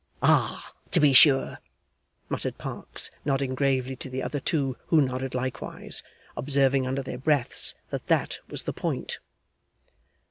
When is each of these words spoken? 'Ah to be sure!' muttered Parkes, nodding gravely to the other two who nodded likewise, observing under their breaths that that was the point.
'Ah 0.23 0.71
to 0.89 0.99
be 0.99 1.13
sure!' 1.13 1.59
muttered 2.27 2.57
Parkes, 2.57 3.11
nodding 3.23 3.53
gravely 3.53 3.95
to 3.97 4.09
the 4.09 4.23
other 4.23 4.39
two 4.39 4.75
who 4.87 4.99
nodded 4.99 5.35
likewise, 5.35 6.01
observing 6.35 6.87
under 6.87 7.03
their 7.03 7.19
breaths 7.19 7.75
that 7.91 8.07
that 8.07 8.39
was 8.47 8.63
the 8.63 8.73
point. 8.73 9.19